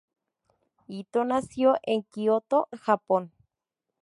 [0.87, 3.31] Ito nació en Kyoto, Japón.